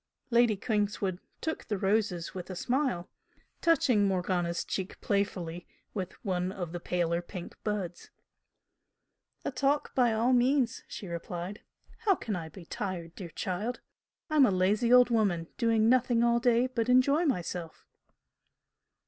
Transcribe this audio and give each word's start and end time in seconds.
Lady 0.31 0.55
Kingswood 0.57 1.19
took 1.41 1.65
the 1.65 1.77
roses 1.77 2.33
with 2.33 2.49
a 2.49 2.55
smile, 2.55 3.07
touching 3.61 4.07
Morgana's 4.07 4.65
cheek 4.65 4.99
playfully 4.99 5.67
with 5.93 6.13
one 6.25 6.51
of 6.51 6.71
the 6.71 6.79
paler 6.79 7.21
pink 7.21 7.55
buds. 7.63 8.09
"A 9.45 9.51
talk 9.51 9.93
by 9.93 10.11
all 10.11 10.33
means!" 10.33 10.81
she 10.87 11.07
replied 11.07 11.61
"How 11.99 12.15
can 12.15 12.35
I 12.35 12.49
be 12.49 12.65
tired, 12.65 13.13
dear 13.13 13.29
child? 13.29 13.79
I'm 14.27 14.47
a 14.47 14.49
lazy 14.49 14.91
old 14.91 15.11
woman, 15.11 15.49
doing 15.59 15.87
nothing 15.87 16.23
all 16.23 16.39
day 16.39 16.65
but 16.65 16.89
enjoy 16.89 17.25
myself!" 17.25 17.85